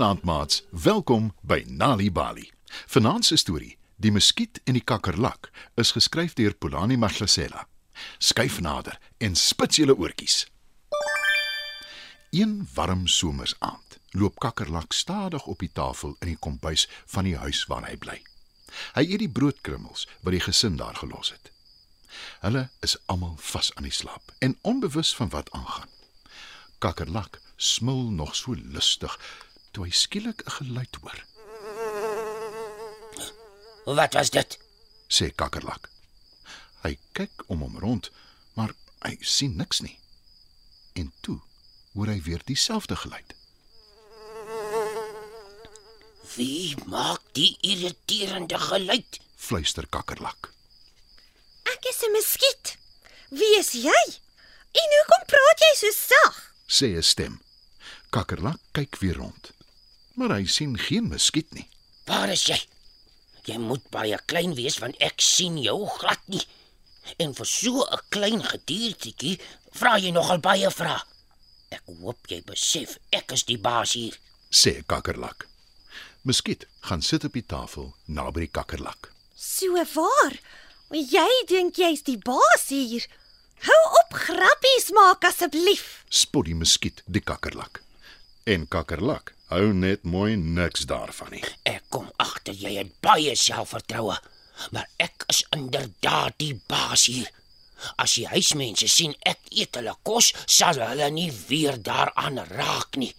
[0.00, 2.50] Goeienaand maats, welkom by Nali Bali.
[2.88, 7.66] Vanaand se storie, Die Muskiet en die Kakkerlak, is geskryf deur Polani Maglasela.
[8.16, 10.46] Skyf nader en spits julle oortjies.
[12.30, 17.66] Een warm somersaand loop Kakkerlak stadig op die tafel in die kombuis van die huis
[17.68, 18.16] waar hy bly.
[18.96, 21.52] Hy eet die broodkrummels wat die gesin daar gelos het.
[22.46, 25.92] Hulle is almal vas aan die slaap en onbewus van wat aangaan.
[26.80, 29.20] Kakkerlak smil nog so lustig
[29.70, 31.18] toe hy skielik 'n geluid hoor.
[33.84, 34.58] Wat was dit?
[35.08, 35.90] sê Kakkerlak.
[36.82, 38.10] Hy kyk om hom rond,
[38.54, 38.72] maar
[39.02, 39.98] hy sien niks nie.
[40.94, 41.40] En toe
[41.92, 43.34] hoor hy weer dieselfde geluid.
[46.36, 49.20] Wie maak die irriterende geluid?
[49.36, 50.52] Fluister Kakkerlak.
[51.72, 52.76] Ek is 'n muskiet.
[53.30, 54.02] Wie is jy?
[54.72, 56.54] En hoekom praat jy so sag?
[56.66, 57.40] sê 'n stem.
[58.10, 59.52] Kakkerlak kyk weer rond,
[60.20, 61.66] maar hy sien geen muskiet nie.
[62.04, 62.58] Waar is jy?
[63.48, 66.42] Jy moet baie klein wees want ek sien jou glad nie.
[67.18, 69.38] En vir so 'n klein gediertjie
[69.72, 71.00] vra jy nogal baie vrae.
[71.70, 74.18] Ek hoop jy besef ek is die baas hier.
[74.50, 75.46] sê Kakkerlak.
[76.22, 79.12] Muskiet gaan sit op die tafel naby die Kakkerlak.
[79.36, 80.34] So waar.
[80.90, 83.06] Jy dink jy's die baas hier.
[83.60, 86.04] Hou op grappies maak asseblief.
[86.08, 87.82] Spot die muskiet die Kakkerlak.
[88.44, 91.42] En Kakkerlak hou net mooi niks daarvan nie.
[91.66, 94.16] Ek kom agter jy het baie selfvertroue,
[94.74, 97.30] maar ek is inderdaad die baas hier.
[97.96, 103.14] As die huismense sien ek eet hulle kos, sal hulle nie weer daaraan raak nie.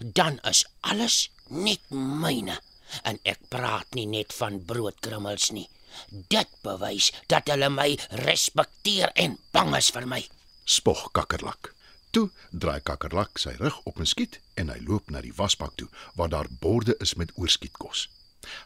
[0.00, 2.58] Dan is alles net myne
[3.06, 5.68] en ek praat nie net van broodkrummels nie.
[6.10, 7.92] Dit bewys dat hulle my
[8.24, 10.22] respekteer en bang is vir my.
[10.66, 11.75] Spog Kakkerlak.
[12.10, 16.32] Toe draai Kakkerlak sy rug op Muskiet en hy loop na die wasbak toe waar
[16.32, 18.08] daar borde is met oorskietkos.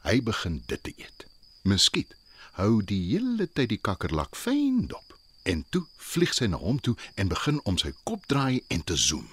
[0.05, 1.27] Hy begin dit te eet.
[1.63, 2.15] Muskiet
[2.59, 5.17] hou die hele tyd die Kakkerlak fyn dop.
[5.49, 8.97] En toe vlieg sy na hom toe en begin om sy kop draai en te
[8.97, 9.29] zoem.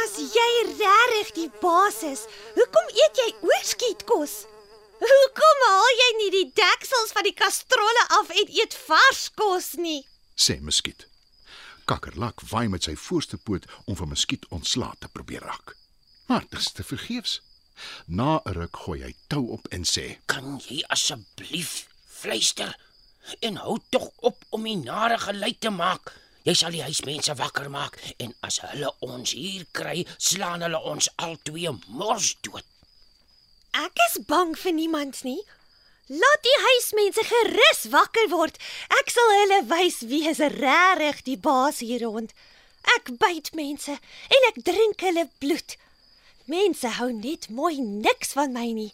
[0.00, 4.40] As jy regtig die baas is, hoekom eet jy oorskietkos?
[5.00, 10.02] Hoekom haal jy nie die deksels van die kastrolle af en eet vars kos nie?
[10.46, 11.06] Sê Muskiet.
[11.84, 15.76] Kakkerlak waai met sy voorste poot om vir Muskiet ontslae te probeer raak.
[16.28, 17.40] Maar dit is te vergeefs.
[18.06, 21.88] Na 'n ruk gooi hy tou op en sê: Kan jy asseblief
[22.20, 22.76] fluister
[23.40, 26.14] en hou tog op om die nare geluid te maak?
[26.42, 31.08] Jy sal die huismense wakker maak en as hulle ons hier kry, slaan hulle ons
[31.16, 32.64] albei mors dood.
[33.76, 35.40] Ek is bang vir niemand nie.
[36.10, 38.56] Laat die huismense gerus wakker word.
[38.98, 42.32] Ek sal hulle wys wie is regtig die baas hier rond.
[42.96, 45.76] Ek byt mense en ek drink hulle bloed.
[46.50, 48.90] Mense hou net mooi niks van my nie.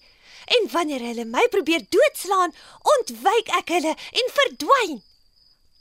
[0.58, 2.52] En wanneer hulle my probeer doodslaan,
[2.98, 5.00] ontwyk ek hulle en verdwyn.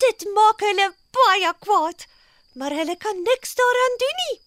[0.05, 0.87] Dit maak hulle
[1.19, 2.07] baie kwaad,
[2.55, 4.39] maar hulle kan niks daaraan doen nie.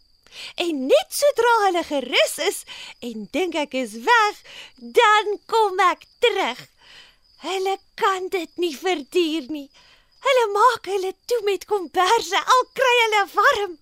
[0.65, 2.65] En net sodra hulle gerus is
[3.05, 4.43] en dink ek is weg,
[4.97, 6.65] dan kom ek terug.
[7.39, 9.69] Hulle kan dit nie verduur nie.
[10.27, 13.77] Hulle maak hulle toe met komberse, al kry hulle warm.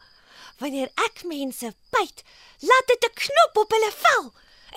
[0.61, 2.23] Wanneer ek mense byt,
[2.61, 4.27] laat dit 'n knop op hulle vel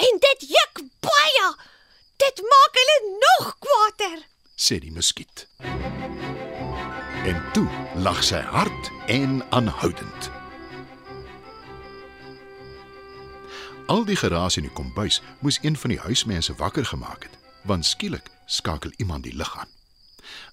[0.08, 1.48] en dit juk baie.
[2.24, 4.20] Dit maak hulle nog kwaader.
[4.56, 5.48] sê die muskiet.
[7.24, 10.32] En toe lag sy hard en aanhoudend.
[13.88, 17.86] Al die geraas in die kombuis moes een van die huismense wakker gemaak het, want
[17.86, 19.72] skielik skakel iemand die lig aan.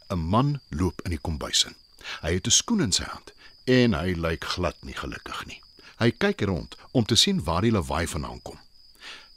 [0.08, 1.76] 'n Man loop in die kombuis in.
[2.22, 3.32] Hy het 'n skoen in sy hand
[3.64, 5.60] en hy lyk glad nie gelukkig nie.
[5.98, 8.58] Hy kyk rond om te sien waar die lawaai vandaan kom.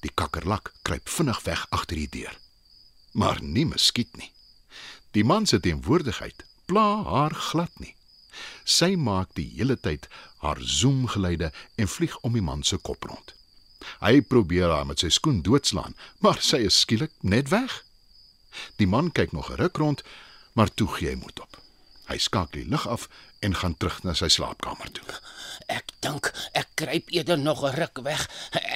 [0.04, 2.36] Die kakkerlak kruip vinnig weg agter die deur.
[3.12, 4.32] Maar nie muskiet nie.
[5.12, 7.96] Die man se teenwoordigheid pla haar glad nie.
[8.64, 10.08] Sy maak die hele tyd
[10.44, 13.34] haar zoomgeluide en vlieg om die man se kop rond.
[14.00, 17.84] Hy probeer haar met sy skoen doodslaan, maar sy is skielik net weg.
[18.76, 20.04] Die man kyk nog 'n ruk rond,
[20.54, 21.58] maar toe gee hy moed op.
[22.10, 23.10] Hy skakel die lig af
[23.40, 25.06] en gaan terug na sy slaapkamer toe.
[25.68, 28.30] Ek dink ek kruip eerder nog 'n ruk weg.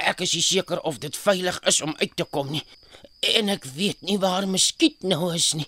[0.06, 2.66] Ek is nie seker of dit veilig is om uit te kom nie.
[3.20, 5.68] En ek weet nie waar Muskiet nou is nie.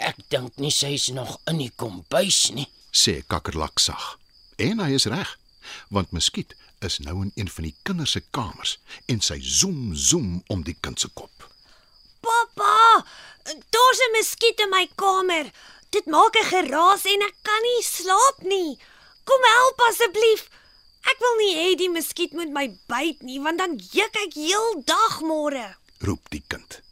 [0.00, 2.68] Ek dink nie sy is nog in die kombuis nie.
[2.90, 4.18] sê Kakkerlak sag.
[4.56, 5.38] En hy is reg,
[5.88, 10.42] want Muskiet is nou in een van die kinders se kamers en sy zoom zoom
[10.52, 11.50] om die kind se kop.
[12.20, 13.04] Pappa,
[13.46, 15.50] daar's 'n muskiet in my kamer.
[15.90, 18.78] Dit maak 'n geraas en ek kan nie slaap nie.
[19.24, 20.48] Kom help asseblief.
[21.02, 25.20] Ek wil nie hê die muskiet moet my byt nie, want dan juk ek heeldag
[25.20, 25.76] môre.
[25.98, 26.82] roep die kind.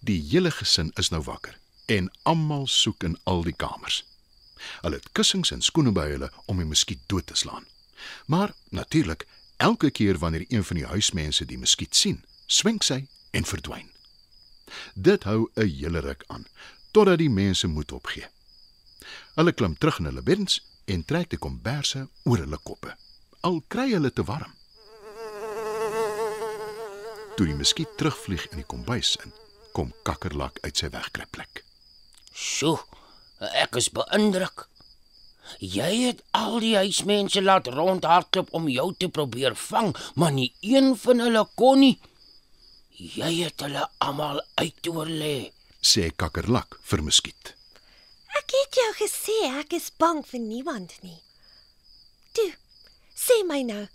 [0.00, 4.04] Die hele gesin is nou wakker en almal soek in al die kamers.
[4.80, 7.66] Hulle het kussings en skoene by hulle om die muskiet dood te slaan.
[8.26, 13.44] Maar natuurlik, elke keer wanneer een van die huismense die muskiet sien, swenk sy en
[13.44, 13.91] verdwyn.
[14.94, 16.46] Dit hou 'n hele ruk aan
[16.92, 18.28] totdat die mense moed opgee.
[19.34, 22.96] Hulle klim terug in hulle beddens en trek die komberse oor hulle koppe.
[23.40, 24.52] Al kry hulle te warm.
[27.36, 29.32] Toe die muskiet terugvlieg in die kombuis in,
[29.72, 31.62] kom kakkerlak uit sy wegkruipplek.
[32.32, 32.76] Sjoe,
[33.64, 34.66] ek is beïndruk.
[35.58, 40.92] Jy het al die huismense laat rondhardloop om jou te probeer vang, maar nie een
[40.96, 41.96] van hulle kon nie.
[42.98, 45.52] Jy het hulle almal uitoorlê.
[45.82, 47.54] sê kakkerlak vir muskiet.
[48.38, 51.18] Ek het jou gesê ek is bang vir niemand nie.
[52.36, 52.52] Toe,
[53.16, 53.88] sê my nou,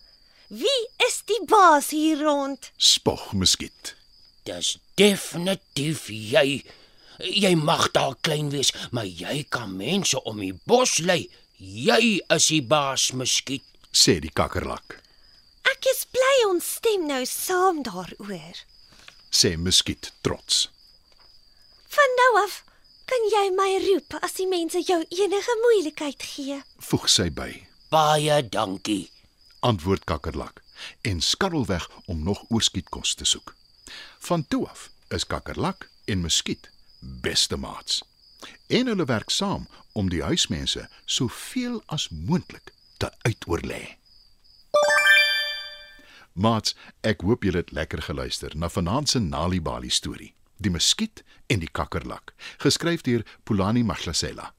[0.49, 2.71] wie is die baas hier rond?
[2.77, 3.95] Spog muskiet.
[4.43, 6.63] Dis definitief jy.
[7.19, 11.29] Jy mag dalk klein wees, maar jy kan mense om die bos lei.
[11.57, 13.63] Jy is die baas, muskiet.
[13.97, 14.99] sê die kakkerlak.
[15.71, 18.59] Ek is bly ons stem nou saam daaroor.
[19.29, 20.67] Sê muskiet trots.
[21.87, 22.63] Van nou af
[23.07, 26.61] kan jy my roep as die mense jou enige moeilikheid gee.
[26.89, 27.51] Voeg sy by.
[27.91, 29.07] Baie dankie.
[29.63, 30.61] Antwoord kakkerlak
[31.01, 33.55] en skarrel weg om nog oorskietkos te soek.
[34.19, 36.69] Van toe af is kakkerlak en muskiet
[36.99, 38.03] beste maats.
[38.67, 43.97] En hulle werk saam om die huismense soveel as moontlik te uitoorlê.
[46.37, 51.23] Maats, ek hoop julle het lekker geluister na vanaand se Nali Bali storie, Die muskiet
[51.49, 54.51] en die kakkerlak, geskryf deur Pulani Maglasela.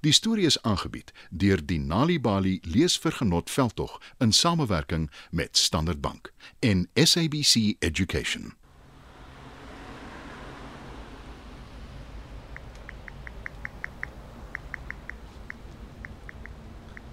[0.00, 6.32] Die storie is aangebied deur die Nali Bali Leesvergenot veldtog in samewerking met Standard Bank
[6.60, 8.54] en SABC Education.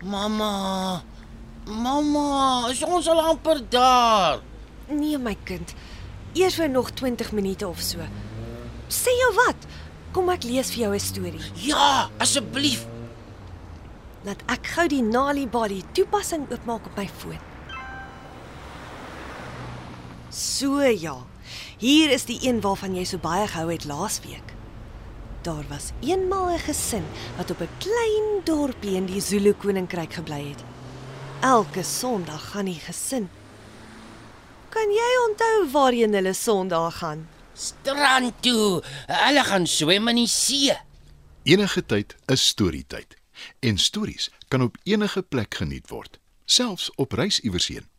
[0.01, 1.10] Mamma.
[1.65, 4.39] Mamma, is ons al amper daar?
[4.89, 5.73] Nee my kind.
[6.33, 8.01] Eers vir nog 20 minute of so.
[8.91, 9.67] Sê jou wat?
[10.11, 11.51] Kom ek lees vir jou 'n storie.
[11.55, 12.85] Ja, asseblief.
[14.23, 17.39] Laat ek gou die Nali Bali toepassing oopmaak op my foon.
[20.29, 21.17] So ja.
[21.77, 24.53] Hier is die een waarvan jy so baie gehou het laasweek.
[25.41, 27.05] Daar was eenmal 'n gesin
[27.37, 30.70] wat op 'n klein dorpie in die Zulu koninkryk gebly het.
[31.41, 33.29] Elke Sondag gaan die gesin.
[34.69, 37.27] Kan jy onthou waarheen hulle Sondag gaan?
[37.57, 38.83] Strand toe.
[39.07, 40.77] Hulle gaan swem in die see.
[41.43, 43.15] Enige tyd is storietyd
[43.59, 47.89] en stories kan op enige plek geniet word, selfs op reis iewersheen.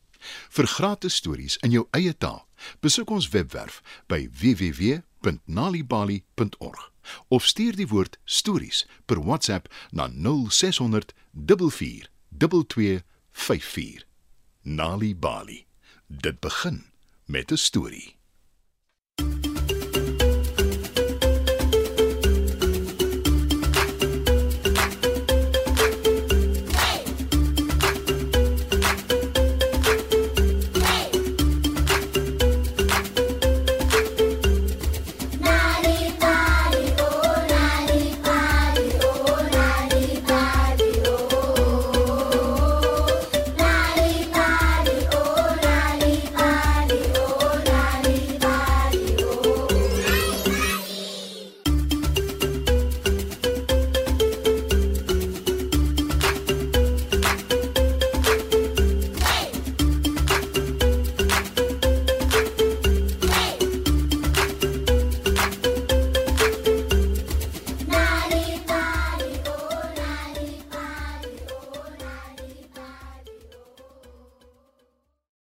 [0.54, 2.46] Vir gratis stories in jou eie taal,
[2.78, 6.90] besoek ons webwerf by www.nalibali.org
[7.28, 14.06] of stuur die woord stories per WhatsApp na 0600 44 2254.
[14.62, 15.66] Nali Bali.
[16.06, 16.84] Dit begin
[17.24, 18.16] met 'n storie.